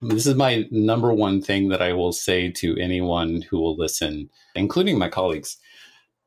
[0.00, 4.30] This is my number one thing that I will say to anyone who will listen,
[4.54, 5.56] including my colleagues.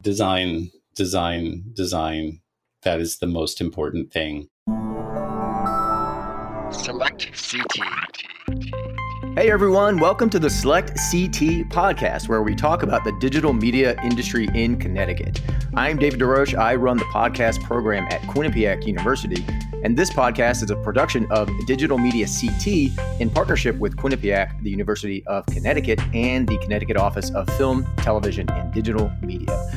[0.01, 2.42] Design, design, design.
[2.81, 4.49] That is the most important thing.
[6.71, 8.80] Select CT.
[9.33, 13.96] Hey everyone, welcome to the Select CT podcast, where we talk about the digital media
[14.03, 15.42] industry in Connecticut.
[15.74, 16.53] I'm David DeRoche.
[16.53, 19.45] I run the podcast program at Quinnipiac University,
[19.85, 24.70] and this podcast is a production of Digital Media CT in partnership with Quinnipiac, the
[24.70, 29.71] University of Connecticut, and the Connecticut Office of Film, Television, and Digital Media.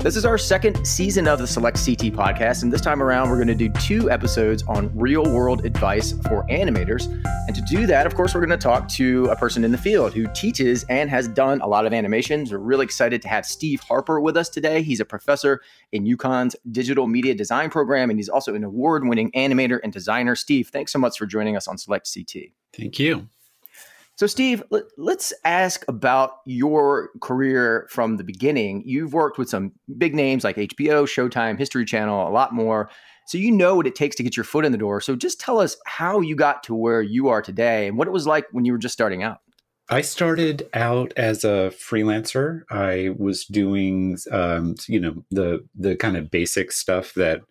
[0.00, 3.44] This is our second season of the Select CT podcast, and this time around, we're
[3.44, 7.06] going to do two episodes on real world advice for animators.
[7.48, 9.76] And to do that, of course, we're going to talk to a person in the
[9.76, 12.52] field who teaches and has done a lot of animations.
[12.52, 14.82] We're really excited to have Steve Harper with us today.
[14.82, 19.32] He's a professor in UConn's digital media design program, and he's also an award winning
[19.32, 20.36] animator and designer.
[20.36, 22.52] Steve, thanks so much for joining us on Select CT.
[22.72, 23.28] Thank you.
[24.18, 28.82] So, Steve, let, us ask about your career from the beginning.
[28.84, 32.90] You've worked with some big names like HBO, Showtime, History Channel, a lot more.
[33.28, 35.00] So, you know what it takes to get your foot in the door.
[35.00, 38.10] So, just tell us how you got to where you are today and what it
[38.10, 39.38] was like when you were just starting out.
[39.88, 42.62] I started out as a freelancer.
[42.72, 47.42] I was doing, um, you know, the the kind of basic stuff that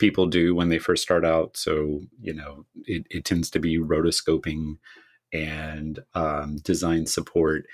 [0.00, 1.56] people do when they first start out.
[1.56, 4.78] So, you know, it, it tends to be rotoscoping
[5.32, 7.66] and um, design support.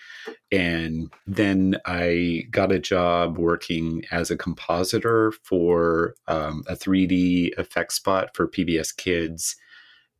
[0.50, 7.92] And then I got a job working as a compositor for um, a 3D effect
[7.92, 9.56] spot for PBS Kids.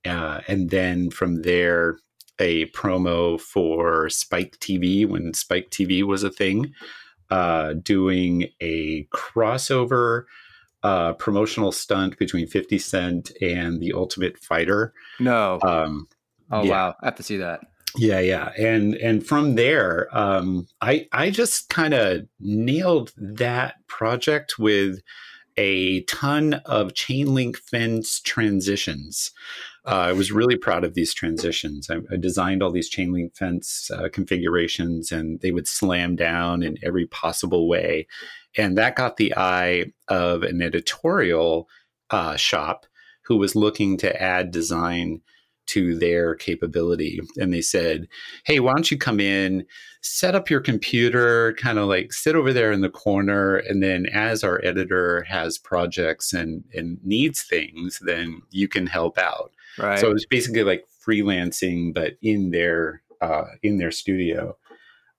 [0.04, 1.98] Uh, and then from there,
[2.38, 6.72] a promo for Spike TV when Spike TV was a thing,
[7.30, 10.24] uh, doing a crossover
[10.82, 14.92] uh, promotional stunt between 50 Cent and The Ultimate Fighter.
[15.20, 15.60] No.
[15.62, 16.08] Um,
[16.52, 16.70] Oh yeah.
[16.70, 17.60] wow, I have to see that.
[17.96, 24.58] Yeah, yeah, and and from there, um, I I just kind of nailed that project
[24.58, 25.00] with
[25.56, 29.32] a ton of chain link fence transitions.
[29.84, 31.90] Uh, I was really proud of these transitions.
[31.90, 36.62] I, I designed all these chain link fence uh, configurations, and they would slam down
[36.62, 38.06] in every possible way,
[38.56, 41.68] and that got the eye of an editorial
[42.10, 42.86] uh, shop
[43.24, 45.20] who was looking to add design
[45.66, 47.20] to their capability.
[47.36, 48.08] And they said,
[48.44, 49.64] Hey, why don't you come in,
[50.02, 53.56] set up your computer, kind of like sit over there in the corner.
[53.56, 59.18] And then as our editor has projects and, and needs things, then you can help
[59.18, 59.52] out.
[59.78, 59.98] Right.
[59.98, 64.56] So it was basically like freelancing, but in their uh, in their studio.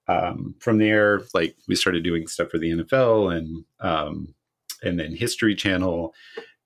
[0.09, 4.35] Um, from there, like we started doing stuff for the NFL and um,
[4.83, 6.13] and then History Channel,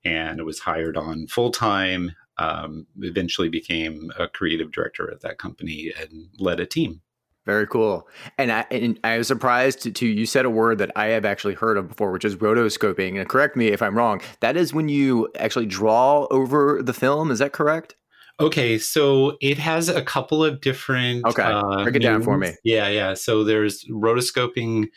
[0.04, 5.38] and it was hired on full time um, eventually became a creative director at that
[5.38, 7.00] company and led a team.
[7.46, 8.06] Very cool.
[8.36, 11.24] And I, and I was surprised to, to, you said a word that I have
[11.24, 13.18] actually heard of before, which is rotoscoping.
[13.18, 14.20] And correct me if I'm wrong.
[14.40, 17.30] That is when you actually draw over the film.
[17.30, 17.96] Is that correct?
[18.40, 21.24] Okay, so it has a couple of different.
[21.24, 22.52] Okay, uh, break it down for me.
[22.62, 23.14] Yeah, yeah.
[23.14, 24.90] So there's rotoscoping,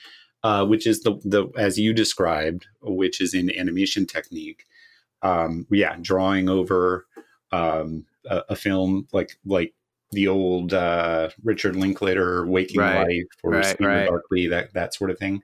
[0.44, 4.66] uh, which is the the as you described, which is an animation technique.
[5.24, 7.08] Um, yeah, drawing over
[7.52, 9.74] um, a, a, film like like
[10.12, 13.08] the old uh, Richard Linklater Waking right.
[13.08, 14.08] Life or right, right.
[14.08, 15.42] Darkly, that that sort of thing.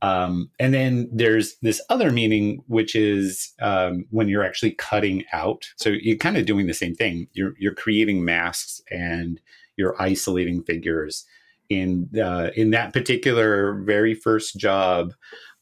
[0.00, 5.68] Um, and then there's this other meaning, which is um, when you're actually cutting out.
[5.76, 7.28] So you're kind of doing the same thing.
[7.32, 9.40] You're you're creating masks and
[9.76, 11.24] you're isolating figures.
[11.68, 15.12] In uh, in that particular very first job,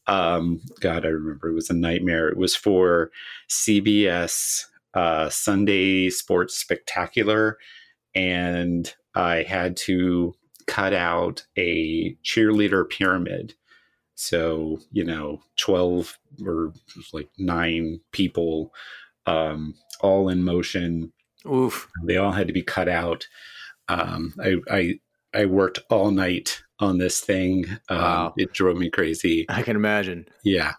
[0.07, 2.29] um, God, I remember it was a nightmare.
[2.29, 3.11] It was for
[3.49, 4.67] CBS
[4.97, 7.59] uh, Sunday Sports Spectacular,
[8.15, 10.35] and I had to
[10.67, 13.55] cut out a cheerleader pyramid.
[14.15, 16.73] So, you know, 12 or
[17.13, 18.73] like nine people,
[19.27, 21.13] um, all in motion.
[21.47, 21.89] Oof.
[22.03, 23.29] They all had to be cut out.
[23.89, 25.01] Um, I, I,
[25.35, 27.67] I worked all night on this thing.
[27.91, 28.35] Um, wow.
[28.39, 29.45] It drove me crazy.
[29.51, 30.27] I can imagine.
[30.43, 30.73] Yeah.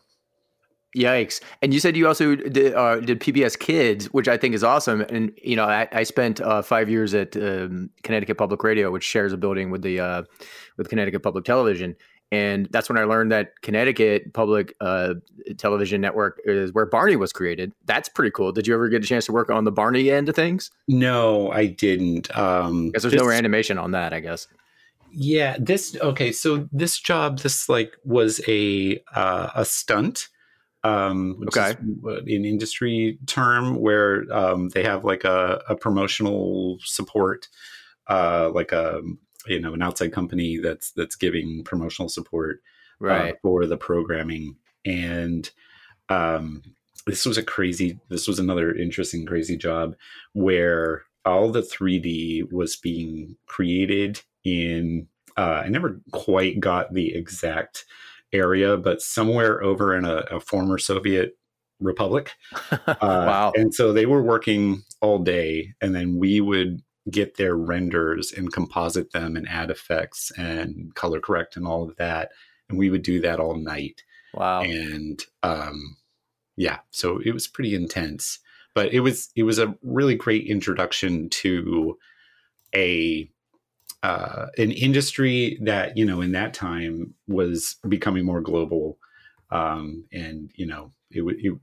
[0.97, 1.41] Yikes!
[1.61, 5.01] And you said you also did, uh, did PBS Kids, which I think is awesome.
[5.01, 9.03] And you know, I, I spent uh, five years at um, Connecticut Public Radio, which
[9.03, 10.23] shares a building with the uh,
[10.77, 11.95] with Connecticut Public Television.
[12.31, 15.13] And that's when I learned that Connecticut Public uh,
[15.57, 17.71] Television Network is where Barney was created.
[17.85, 18.51] That's pretty cool.
[18.51, 20.69] Did you ever get a chance to work on the Barney end of things?
[20.89, 22.35] No, I didn't.
[22.37, 24.47] Um, because there's this, no animation on that, I guess.
[25.11, 26.33] Yeah, this okay.
[26.33, 30.27] So this job, this like was a uh, a stunt
[30.83, 31.75] um, okay.
[32.05, 37.47] an industry term where um, they have like a, a promotional support
[38.07, 39.01] uh, like a
[39.47, 42.61] you know an outside company that's that's giving promotional support
[43.01, 43.35] uh, Right.
[43.41, 45.49] for the programming and
[46.09, 46.63] um,
[47.05, 49.95] this was a crazy this was another interesting crazy job
[50.33, 55.07] where all the 3d was being created in
[55.37, 57.85] uh, i never quite got the exact
[58.33, 61.37] area but somewhere over in a, a former soviet
[61.79, 62.33] republic
[62.71, 63.51] uh, wow.
[63.55, 68.51] and so they were working all day, and then we would get their renders and
[68.51, 72.31] composite them and add effects and color correct and all of that.
[72.69, 74.03] And we would do that all night.
[74.33, 74.61] Wow.
[74.61, 75.97] And um,
[76.57, 78.39] yeah, so it was pretty intense,
[78.75, 81.97] but it was it was a really great introduction to
[82.75, 83.29] a
[84.03, 88.97] uh, an industry that you know in that time was becoming more global,
[89.51, 91.23] um, and you know it.
[91.23, 91.59] It,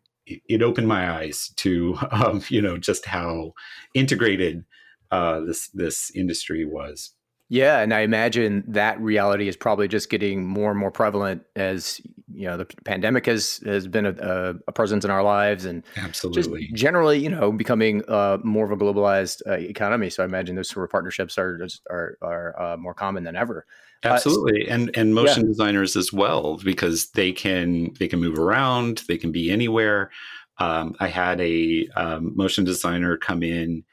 [0.49, 3.53] it opened my eyes to um, you know just how
[3.95, 4.65] integrated
[5.11, 7.11] uh, this this industry was.
[7.51, 12.01] Yeah, and I imagine that reality is probably just getting more and more prevalent as
[12.33, 16.07] you know the pandemic has has been a, a presence in our lives, and just
[16.07, 20.09] Absolutely, generally, you know, becoming uh, more of a globalized uh, economy.
[20.09, 23.37] So I imagine those sort of partnerships are just, are are uh, more common than
[23.37, 23.67] ever.
[24.03, 29.19] absolutely, and and motion designers as well because they can they can move around, they
[29.19, 30.11] can be anywhere.
[30.59, 33.85] Um, I had a um, motion designer come in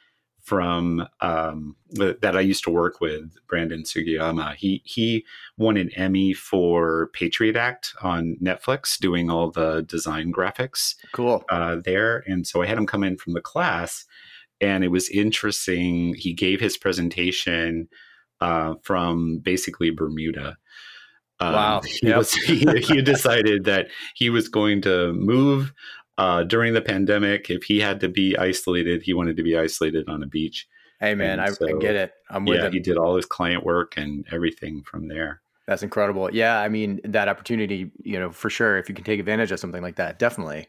[0.44, 4.56] from um, that I used to work with, Brandon Sugiyama.
[4.56, 5.26] He he
[5.58, 11.44] won an Emmy for Patriot Act on Netflix, doing all the design graphics Cool.
[11.50, 14.06] uh, there, and so I had him come in from the class,
[14.60, 16.16] and it was interesting.
[16.16, 17.88] He gave his presentation
[18.40, 20.58] uh, from basically Bermuda.
[21.40, 21.82] Um, Wow.
[21.86, 22.18] He, Yep.
[22.18, 25.74] was, he, he decided that he was going to move
[26.18, 27.50] uh, during the pandemic.
[27.50, 30.68] If he had to be isolated, he wanted to be isolated on a beach.
[31.00, 32.14] Hey man, I, I get it.
[32.30, 32.74] I'm with yeah, it.
[32.74, 35.42] he did all his client work and everything from there.
[35.68, 36.32] That's incredible.
[36.34, 38.78] Yeah, I mean that opportunity, you know, for sure.
[38.78, 40.68] If you can take advantage of something like that, definitely.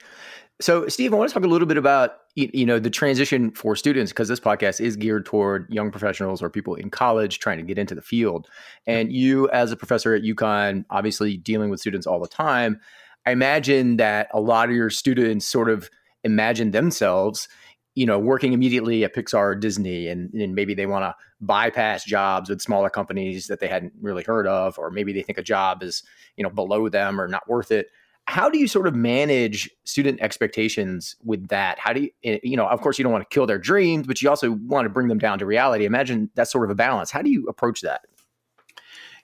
[0.61, 3.77] So, Steve, I want to talk a little bit about you know the transition for
[3.77, 7.65] students because this podcast is geared toward young professionals or people in college trying to
[7.65, 8.49] get into the field.
[8.87, 12.81] And you, as a professor at UConn, obviously dealing with students all the time.
[13.27, 15.89] I imagine that a lot of your students sort of
[16.25, 17.49] imagine themselves,
[17.95, 22.05] you know, working immediately at Pixar or Disney, and, and maybe they want to bypass
[22.05, 25.43] jobs with smaller companies that they hadn't really heard of, or maybe they think a
[25.43, 26.03] job is,
[26.37, 27.89] you know, below them or not worth it.
[28.27, 31.79] How do you sort of manage student expectations with that?
[31.81, 34.07] How do you, eh, you know, of course, you don't want to kill their dreams,
[34.07, 35.85] but you also want to bring them down to reality.
[35.85, 37.11] Imagine that's sort of a balance.
[37.11, 38.03] How do you approach that?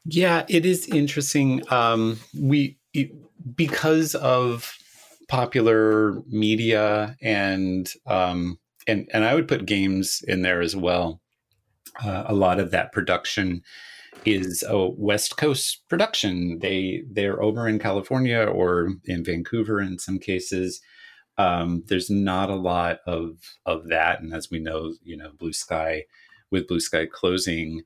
[0.05, 1.63] Yeah, it is interesting.
[1.73, 3.13] Um, we it,
[3.55, 4.77] because of
[5.29, 11.21] popular media and um, and and I would put games in there as well.
[12.03, 13.63] Uh, a lot of that production
[14.25, 16.59] is a West Coast production.
[16.61, 20.81] They they're over in California or in Vancouver in some cases.
[21.37, 23.37] Um, there's not a lot of
[23.67, 26.05] of that, and as we know, you know, Blue Sky
[26.51, 27.83] with Blue Sky closing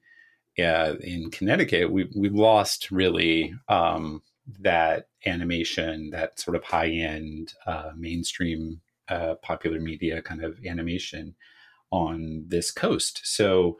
[0.58, 4.22] uh, in Connecticut, we we lost really um,
[4.60, 11.34] that animation, that sort of high end uh, mainstream uh, popular media kind of animation
[11.90, 13.20] on this coast.
[13.24, 13.78] So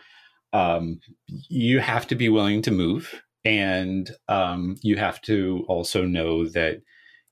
[0.53, 1.01] um,
[1.49, 6.83] you have to be willing to move, and um, you have to also know that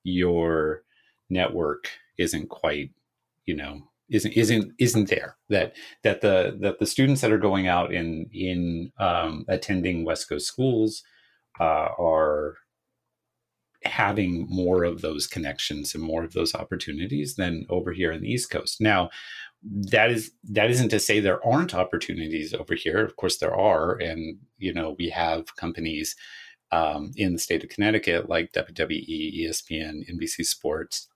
[0.02, 0.82] your
[1.28, 2.90] network isn't quite,
[3.44, 7.68] you know, isn't isn't isn't there that that the that the students that are going
[7.68, 11.02] out in in um, attending West Coast schools
[11.60, 12.56] uh, are
[13.84, 18.30] having more of those connections and more of those opportunities than over here in the
[18.30, 18.80] East Coast.
[18.80, 19.10] Now,
[19.62, 23.04] that is that isn't to say there aren't opportunities over here.
[23.04, 26.16] Of course, there are, and you know we have companies
[26.72, 31.08] um, in the state of Connecticut like WWE, ESPN, NBC Sports.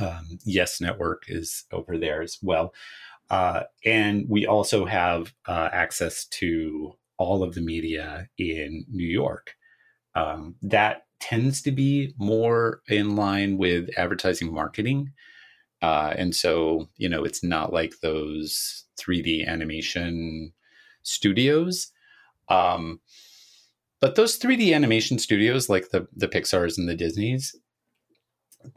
[0.00, 2.72] Um, YES Network is over there as well.
[3.28, 9.54] Uh, and we also have uh, access to all of the media in New York.
[10.14, 15.12] Um, that tends to be more in line with advertising marketing.
[15.82, 20.52] Uh, and so, you know, it's not like those 3D animation
[21.02, 21.92] studios.
[22.48, 23.00] Um,
[24.00, 27.54] but those 3D animation studios, like the, the Pixars and the Disneys,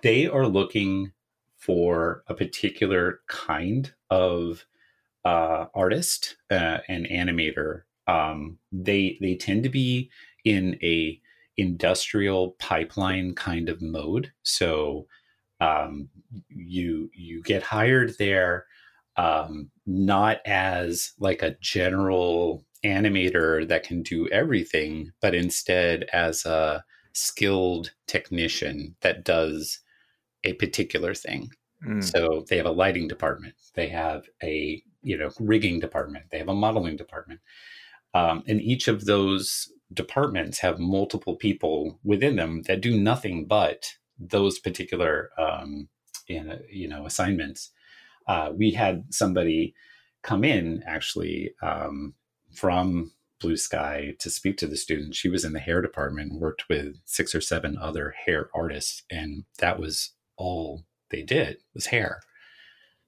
[0.01, 1.11] they are looking
[1.57, 4.65] for a particular kind of
[5.25, 7.83] uh, artist uh, and animator.
[8.07, 10.09] Um, they they tend to be
[10.43, 11.21] in a
[11.57, 14.31] industrial pipeline kind of mode.
[14.43, 15.07] So
[15.59, 16.09] um,
[16.49, 18.65] you you get hired there
[19.17, 26.83] um, not as like a general animator that can do everything, but instead as a
[27.13, 29.79] skilled technician that does
[30.43, 31.49] a particular thing.
[31.85, 32.03] Mm.
[32.03, 36.49] So they have a lighting department, they have a you know rigging department, they have
[36.49, 37.39] a modeling department,
[38.13, 43.93] um, and each of those departments have multiple people within them that do nothing but
[44.19, 45.89] those particular um,
[46.27, 47.71] in, you know assignments.
[48.27, 49.73] Uh, we had somebody
[50.21, 52.13] come in actually um,
[52.53, 55.17] from Blue Sky to speak to the students.
[55.17, 59.43] She was in the hair department, worked with six or seven other hair artists, and
[59.59, 62.21] that was all they did was hair.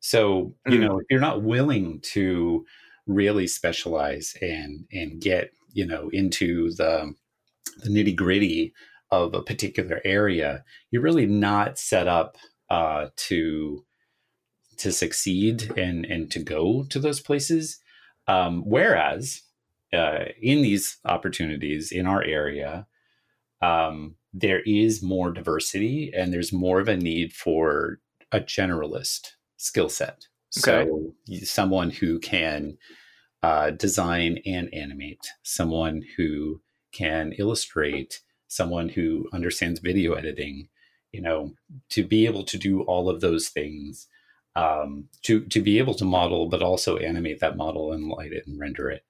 [0.01, 0.81] So, you mm.
[0.81, 2.65] know, if you're not willing to
[3.07, 7.13] really specialize and and get, you know, into the
[7.83, 8.73] the nitty gritty
[9.11, 12.37] of a particular area, you're really not set up
[12.69, 13.85] uh, to
[14.77, 17.79] to succeed and and to go to those places.
[18.27, 19.41] Um, whereas
[19.93, 22.87] uh, in these opportunities in our area,
[23.61, 27.99] um, there is more diversity and there's more of a need for
[28.31, 30.25] a generalist skill set.
[30.57, 30.87] Okay.
[30.87, 31.13] So,
[31.43, 32.77] someone who can
[33.45, 36.59] uh, design and animate, someone who
[36.91, 40.67] can illustrate, someone who understands video editing,
[41.11, 41.51] you know,
[41.91, 44.07] to be able to do all of those things,
[44.55, 48.47] um, to to be able to model, but also animate that model and light it
[48.47, 49.03] and render it.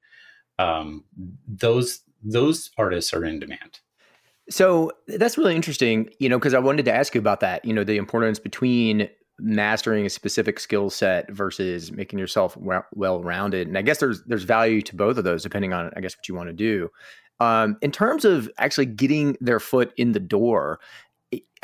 [0.59, 1.05] Um,
[1.47, 3.79] those those artists are in demand.
[4.49, 7.63] So that's really interesting, you know, because I wanted to ask you about that.
[7.63, 9.07] You know, the importance between
[9.39, 12.57] mastering a specific skill set versus making yourself
[12.93, 16.01] well rounded, and I guess there's there's value to both of those depending on I
[16.01, 16.89] guess what you want to do.
[17.39, 20.79] Um, in terms of actually getting their foot in the door,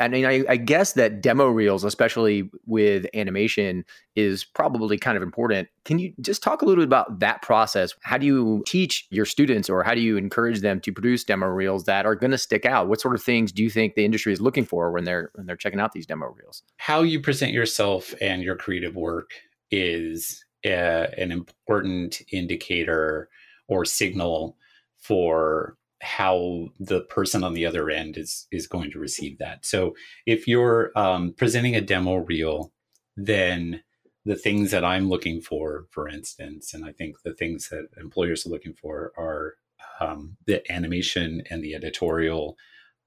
[0.00, 3.84] I mean, I, I, guess that demo reels, especially with animation,
[4.16, 5.68] is probably kind of important.
[5.84, 7.94] Can you just talk a little bit about that process?
[8.02, 11.46] How do you teach your students or how do you encourage them to produce demo
[11.46, 12.88] reels that are going to stick out?
[12.88, 15.46] What sort of things do you think the industry is looking for when they're when
[15.46, 16.64] they're checking out these demo reels?
[16.78, 19.30] How you present yourself and your creative work
[19.70, 23.28] is uh, an important indicator
[23.68, 24.56] or signal
[24.98, 29.64] for how the person on the other end is is going to receive that.
[29.64, 29.94] So
[30.26, 32.72] if you're um, presenting a demo reel,
[33.16, 33.82] then
[34.24, 38.46] the things that I'm looking for, for instance, and I think the things that employers
[38.46, 39.54] are looking for are
[40.00, 42.56] um, the animation and the editorial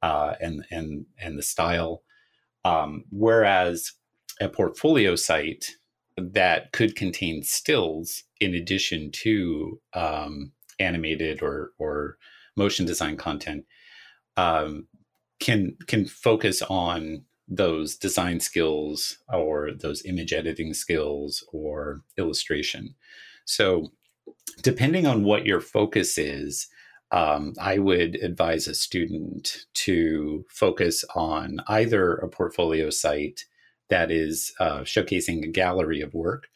[0.01, 2.01] uh, and and and the style.
[2.63, 3.91] Um, whereas
[4.39, 5.71] a portfolio site
[6.17, 12.17] that could contain stills in addition to um, animated or or
[12.55, 13.65] motion design content
[14.37, 14.87] um,
[15.39, 22.95] can can focus on those design skills or those image editing skills or illustration.
[23.45, 23.91] So,
[24.61, 26.67] depending on what your focus is,
[27.11, 33.45] um, I would advise a student to focus on either a portfolio site
[33.89, 36.47] that is uh, showcasing a gallery of work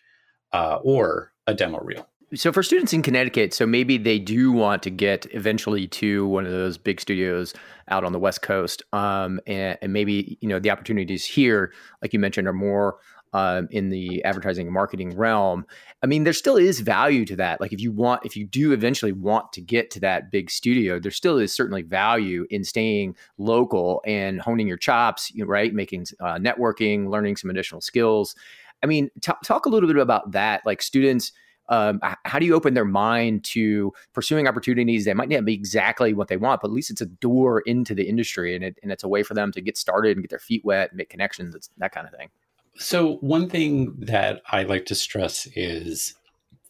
[0.51, 4.83] uh, or a demo reel so for students in Connecticut, so maybe they do want
[4.83, 7.53] to get eventually to one of those big studios
[7.87, 12.13] out on the West Coast, um, and, and, maybe you know the opportunities here, like
[12.13, 12.97] you mentioned, are more
[13.33, 15.65] um, in the advertising and marketing realm.
[16.01, 17.59] I mean, there still is value to that.
[17.59, 20.99] Like if you want, if you do eventually want to get to that big studio,
[20.99, 25.73] there still is certainly value in staying local and honing your chops, right?
[25.73, 28.35] Making uh, networking, learning some additional skills.
[28.81, 30.65] I mean, t- talk a little bit about that.
[30.65, 31.31] Like students
[31.69, 36.13] um, how do you open their mind to pursuing opportunities that might not be exactly
[36.13, 38.91] what they want, but at least it's a door into the industry and, it, and
[38.91, 41.09] it's a way for them to get started and get their feet wet and make
[41.09, 42.29] connections, it's that kind of thing.
[42.75, 46.15] So, one thing that I like to stress is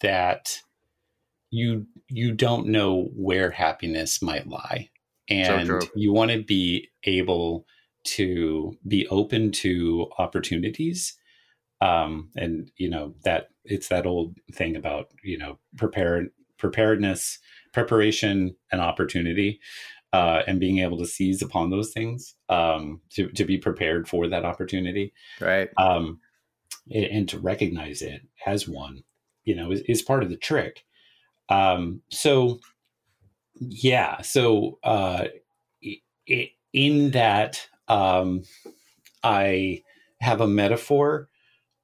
[0.02, 0.60] that
[1.52, 4.90] you you don't know where happiness might lie
[5.30, 7.66] and so you want to be able
[8.04, 11.16] to be open to opportunities
[11.82, 17.40] um, and you know that it's that old thing about you know prepared preparedness
[17.74, 19.60] preparation and opportunity
[20.12, 24.28] uh, and being able to seize upon those things um, to, to be prepared for
[24.28, 25.14] that opportunity.
[25.40, 25.70] Right.
[25.78, 26.20] Um,
[26.92, 29.04] and to recognize it as one
[29.44, 30.84] you know is, is part of the trick.
[31.50, 32.60] Um, so
[33.60, 35.26] yeah so uh,
[36.26, 38.44] it, in that um,
[39.24, 39.82] i
[40.22, 41.29] have a metaphor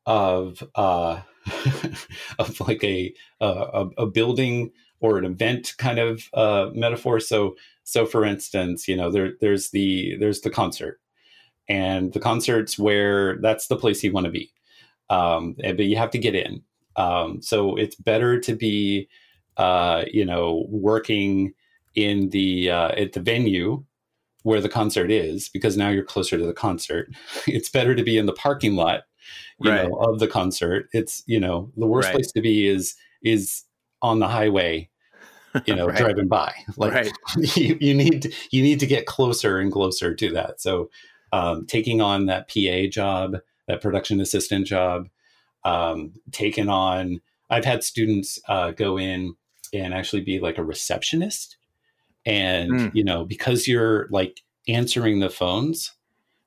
[0.05, 1.21] of uh,
[2.39, 7.19] of like a, a, a building or an event kind of uh, metaphor.
[7.19, 10.99] So so for instance, you know there there's the there's the concert,
[11.69, 14.51] and the concert's where that's the place you want to be,
[15.09, 16.61] um, but you have to get in.
[16.95, 19.09] Um, so it's better to be
[19.57, 21.53] uh, you know, working
[21.95, 23.83] in the uh, at the venue
[24.43, 27.09] where the concert is because now you're closer to the concert.
[27.47, 29.03] It's better to be in the parking lot,
[29.59, 29.83] you Right.
[29.83, 30.89] know, of the concert.
[30.93, 32.15] It's you know the worst Right.
[32.15, 33.63] place to be is is
[34.01, 34.89] on the highway,
[35.65, 35.97] you know, Right.
[35.97, 36.53] driving by.
[36.77, 37.13] Like
[37.55, 40.61] you, you need to, you need to get closer and closer to that.
[40.61, 40.89] So
[41.31, 45.09] um, taking on that PA job, that production assistant job,
[45.63, 47.21] um, taking on.
[47.49, 49.35] I've had students uh, go in
[49.73, 51.57] and actually be like a receptionist,
[52.25, 52.95] and Mm.
[52.95, 55.93] you know because you're like answering the phones,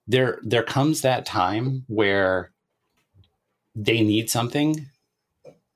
[0.06, 2.52] there there comes that time where
[3.78, 4.86] they need something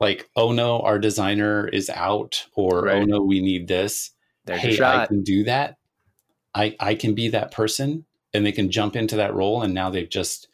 [0.01, 4.11] like oh no our designer is out or oh no we need this
[4.45, 5.77] There's hey, I can do that.
[6.55, 8.05] I I can be that person,
[8.35, 10.49] and they can jump into that role, and now they've just,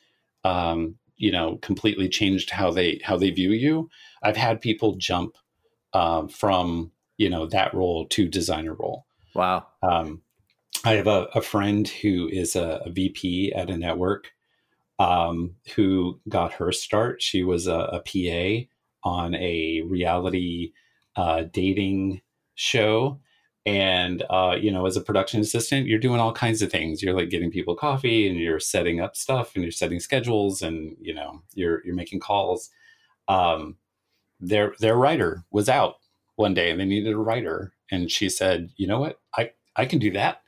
[0.45, 3.89] um, you know, completely changed how they how they view you.
[4.23, 5.37] I've had people jump
[5.95, 9.07] um, from you know that role to designer role.
[9.35, 9.67] Wow.
[9.83, 10.23] Um,
[10.85, 14.33] I have a, a friend who is a, a VP at a network
[14.99, 17.23] um, who got her start.
[17.23, 18.69] She was a, a PA
[19.09, 20.73] on a reality
[21.17, 22.21] uh, dating
[22.55, 23.21] show.
[23.67, 27.03] And, uh, you know, as a production assistant, you're doing all kinds of things.
[27.03, 30.97] You're like getting people coffee and you're setting up stuff and you're setting schedules and,
[31.01, 32.71] you know, you're, you're making calls.
[33.29, 33.77] Um,
[34.41, 35.97] their, their writer was out
[36.37, 37.73] one day and they needed a writer.
[37.91, 39.21] And she said, you know what?
[39.37, 40.41] I, I can do that.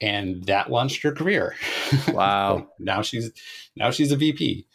[0.00, 1.54] And that launched her career.
[2.12, 2.68] Wow.
[2.78, 3.30] Now she's,
[3.76, 4.66] now she's a VP.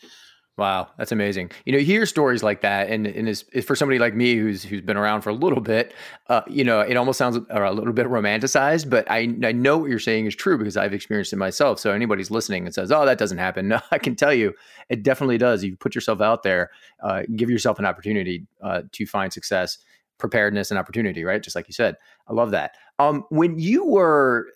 [0.58, 1.50] Wow, that's amazing.
[1.66, 4.63] You know, you hear stories like that, and and is for somebody like me who's
[4.63, 5.94] who's been around for a little bit,
[6.28, 8.88] uh, you know, it almost sounds a little bit romanticized.
[8.90, 11.80] But I I know what you're saying is true because I've experienced it myself.
[11.80, 14.54] So anybody's listening and says, "Oh, that doesn't happen," no, I can tell you,
[14.90, 15.63] it definitely does.
[15.63, 16.70] You put yourself out there,
[17.01, 19.78] uh, give yourself an opportunity uh, to find success,
[20.20, 21.24] preparedness, and opportunity.
[21.24, 21.96] Right, just like you said.
[22.28, 22.75] I love that.
[23.00, 24.48] Um, when you were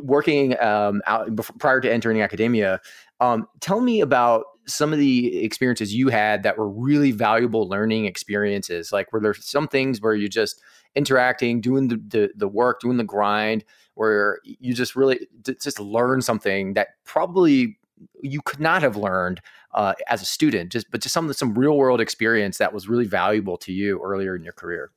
[0.00, 2.80] working um, out prior to entering academia,
[3.20, 8.06] um, tell me about some of the experiences you had that were really valuable learning
[8.06, 8.92] experiences.
[8.92, 10.60] Like, were there some things where you just
[10.94, 16.20] interacting, doing the the, the work, doing the grind, where you just really just learn
[16.20, 17.78] something that probably
[18.22, 19.40] you could not have learned
[19.72, 23.06] uh, as a student, just but just some some real world experience that was really
[23.06, 24.90] valuable to you earlier in your career.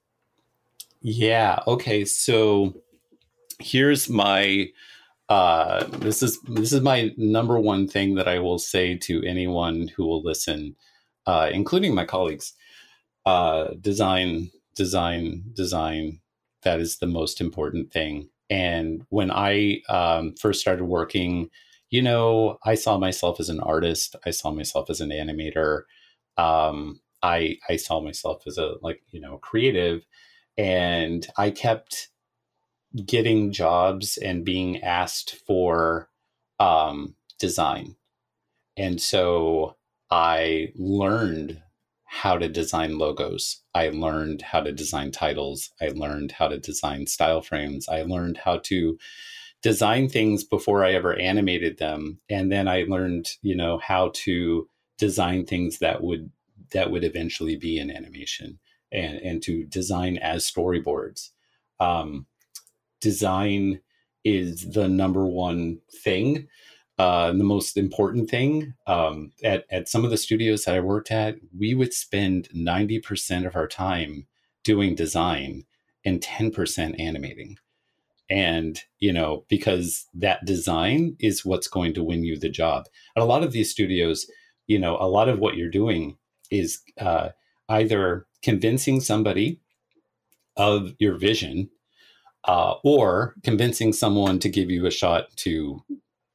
[1.01, 1.59] Yeah.
[1.67, 2.05] Okay.
[2.05, 2.81] So
[3.59, 4.69] here's my
[5.29, 9.89] uh this is this is my number one thing that I will say to anyone
[9.89, 10.75] who will listen,
[11.27, 12.53] uh, including my colleagues.
[13.25, 16.21] Uh design, design, design.
[16.63, 18.29] That is the most important thing.
[18.49, 21.49] And when I um, first started working,
[21.89, 24.15] you know, I saw myself as an artist.
[24.25, 25.83] I saw myself as an animator.
[26.37, 30.05] Um, I I saw myself as a like you know creative,
[30.57, 32.09] and I kept
[33.05, 36.09] getting jobs and being asked for
[36.59, 37.95] um, design.
[38.77, 39.75] And so
[40.09, 41.61] I learned
[42.05, 43.61] how to design logos.
[43.75, 45.69] I learned how to design titles.
[45.79, 47.87] I learned how to design style frames.
[47.87, 48.97] I learned how to
[49.61, 52.19] design things before I ever animated them.
[52.29, 56.31] And then I learned, you know, how to design things that would
[56.71, 58.59] that would eventually be in animation
[58.91, 61.29] and and to design as storyboards.
[61.79, 62.25] Um,
[63.01, 63.81] design
[64.23, 66.47] is the number one thing,
[66.97, 68.73] uh, the most important thing.
[68.87, 72.99] Um, at at some of the studios that I worked at, we would spend ninety
[72.99, 74.27] percent of our time
[74.63, 75.63] doing design
[76.05, 77.57] and ten percent animating.
[78.29, 82.85] And you know, because that design is what's going to win you the job.
[83.15, 84.29] At a lot of these studios,
[84.67, 86.17] you know, a lot of what you're doing
[86.51, 87.29] is uh,
[87.69, 89.59] either convincing somebody
[90.57, 91.69] of your vision
[92.45, 95.83] uh, or convincing someone to give you a shot to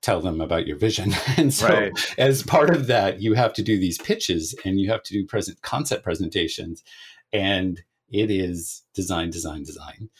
[0.02, 1.12] tell them about your vision.
[1.36, 2.14] and so, Right.
[2.18, 5.26] as part of that, you have to do these pitches and you have to do
[5.26, 6.82] present concept presentations,
[7.32, 10.10] and it is design, design, design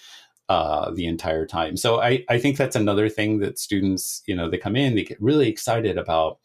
[0.48, 1.76] uh, the entire time.
[1.76, 5.04] So I, I think that's another thing that students, you know, they come in, they
[5.04, 6.38] get really excited about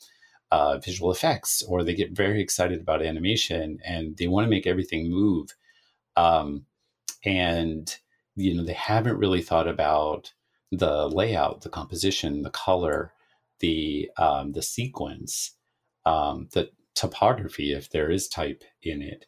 [0.51, 4.67] uh, visual effects, or they get very excited about animation, and they want to make
[4.67, 5.55] everything move.
[6.15, 6.65] Um,
[7.23, 7.95] and
[8.39, 10.33] you know, they haven't really thought about
[10.71, 13.13] the layout, the composition, the color,
[13.59, 15.55] the um, the sequence,
[16.05, 19.25] um, the typography, if there is type in it.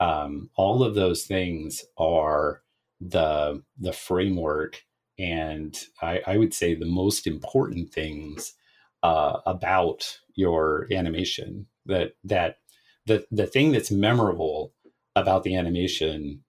[0.00, 2.62] Um, all of those things are
[3.00, 4.84] the the framework,
[5.18, 8.54] and I, I would say the most important things
[9.02, 11.66] uh, about your animation.
[11.86, 12.58] That that
[13.06, 14.72] the the thing that's memorable
[15.16, 16.44] about the animation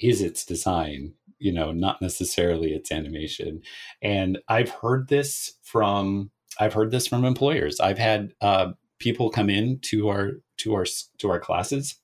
[0.00, 3.62] is its design, you know, not necessarily its animation.
[4.02, 7.78] And I've heard this from I've heard this from employers.
[7.80, 10.86] I've had uh, people come in to our to our
[11.18, 11.96] to our classes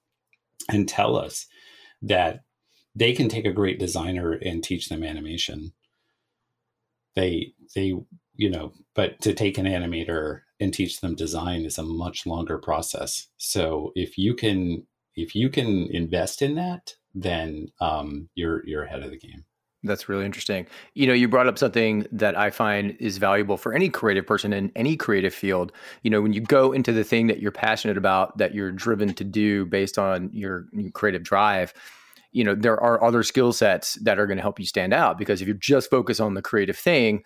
[0.69, 1.47] and tell us
[2.03, 2.45] that
[2.95, 5.73] they can take a great designer and teach them animation.
[7.15, 7.95] They they
[8.37, 12.59] you know, but to take an animator and teach them design is a much longer
[12.59, 13.29] process.
[13.37, 19.03] So if you can if you can invest in that, then um, you're you're ahead
[19.03, 19.45] of the game.
[19.85, 20.67] That's really interesting.
[20.95, 24.55] You know, you brought up something that I find is valuable for any creative person
[24.55, 25.73] in any creative field.
[26.03, 29.13] You know, when you go into the thing that you're passionate about, that you're driven
[29.13, 31.75] to do based on your creative drive,
[32.33, 35.19] you know, there are other skill sets that are going to help you stand out
[35.19, 37.23] because if you're just focus on the creative thing,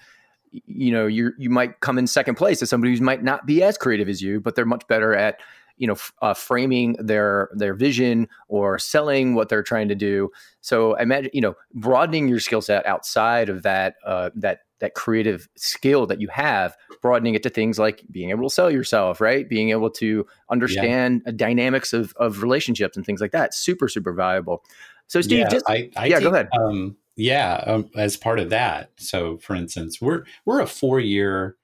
[0.50, 3.62] you know, you you might come in second place to somebody who might not be
[3.62, 5.40] as creative as you, but they're much better at
[5.78, 10.30] you know uh, framing their their vision or selling what they're trying to do.
[10.60, 15.48] So imagine you know broadening your skill set outside of that uh, that that creative
[15.56, 19.48] skill that you have broadening it to things like being able to sell yourself right?
[19.48, 21.32] Being able to understand yeah.
[21.34, 23.54] dynamics of, of relationships and things like that.
[23.54, 24.62] Super super valuable.
[25.06, 26.48] So steve yeah, just I, I yeah go ahead.
[26.58, 28.90] um, yeah um, as part of that.
[28.96, 31.56] So for instance we're we're a four year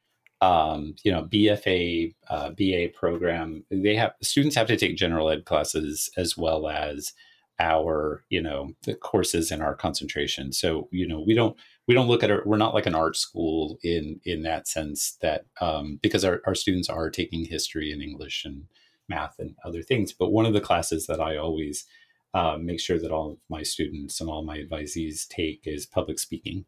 [0.44, 5.46] um, you know, BFA, uh, BA program, they have students have to take general ed
[5.46, 7.14] classes as well as
[7.58, 10.52] our, you know, the courses in our concentration.
[10.52, 12.46] So, you know, we don't we don't look at it.
[12.46, 16.54] We're not like an art school in in that sense that um, because our, our
[16.54, 18.64] students are taking history and English and
[19.08, 20.12] math and other things.
[20.12, 21.86] But one of the classes that I always
[22.34, 26.18] uh, make sure that all of my students and all my advisees take is public
[26.18, 26.66] speaking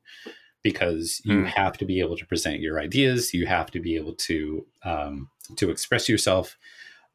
[0.67, 1.47] because you mm.
[1.47, 3.33] have to be able to present your ideas.
[3.33, 6.57] You have to be able to um, to express yourself.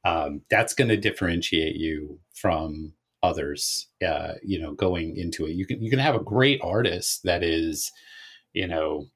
[0.06, 3.88] Um, that's going to differentiate you from others.
[4.08, 7.44] Uh, you know, going into it, you can you can have a great artist that
[7.44, 7.92] is,
[8.54, 9.08] you know,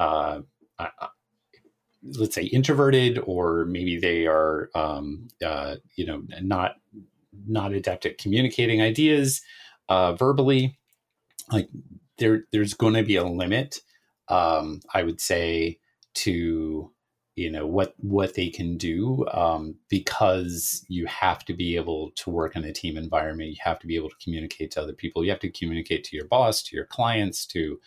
[0.00, 0.40] uh,
[0.78, 0.88] uh,
[2.18, 6.76] let's say introverted, or maybe they are, um, uh, you know, not
[7.46, 9.42] not adept at communicating ideas
[9.90, 10.78] uh, verbally.
[11.52, 11.68] Like
[12.18, 13.80] there there's going to be a limit
[14.28, 15.78] um, i would say
[16.14, 16.90] to
[17.36, 22.30] you know what what they can do um, because you have to be able to
[22.30, 23.50] work in a team environment.
[23.50, 25.22] You have to be able to communicate to other people.
[25.22, 27.78] You have to communicate to your boss to your clients to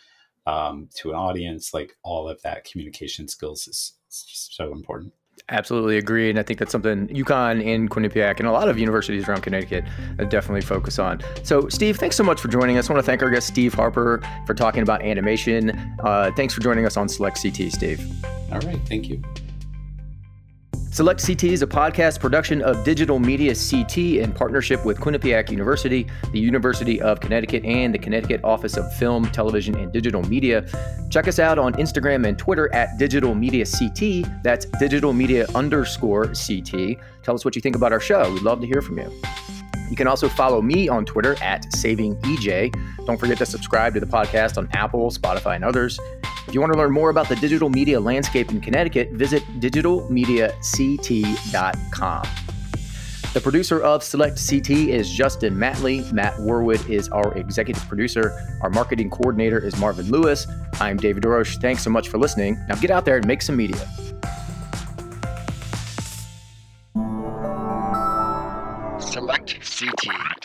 [0.46, 1.74] um, to an audience.
[1.74, 5.12] Like all of that communication skills is, is so important
[5.50, 6.30] Absolutely agree.
[6.30, 9.84] And I think that's something UConn and Quinnipiac and a lot of universities around Connecticut
[10.28, 11.20] definitely focus on.
[11.42, 12.88] So, Steve, thanks so much for joining us.
[12.88, 15.70] I want to thank our guest, Steve Harper, for talking about animation.
[16.04, 18.00] Uh, thanks for joining us on Select CT, Steve.
[18.52, 18.80] All right.
[18.86, 19.22] Thank you.
[20.92, 26.08] Select CT is a podcast production of Digital Media CT in partnership with Quinnipiac University,
[26.32, 30.66] the University of Connecticut, and the Connecticut Office of Film, Television, and Digital Media.
[31.08, 34.42] Check us out on Instagram and Twitter at Digital Media CT.
[34.42, 36.98] That's Digital Media underscore CT.
[37.22, 38.28] Tell us what you think about our show.
[38.32, 39.12] We'd love to hear from you.
[39.90, 43.04] You can also follow me on Twitter at SavingEJ.
[43.04, 45.98] Don't forget to subscribe to the podcast on Apple, Spotify, and others.
[46.46, 52.22] If you want to learn more about the digital media landscape in Connecticut, visit digitalmediact.com.
[53.32, 56.10] The producer of Select CT is Justin Matley.
[56.12, 58.58] Matt Warwood is our executive producer.
[58.60, 60.48] Our marketing coordinator is Marvin Lewis.
[60.80, 61.60] I'm David DeRoche.
[61.60, 62.58] Thanks so much for listening.
[62.68, 63.78] Now get out there and make some media.
[69.80, 70.39] CT.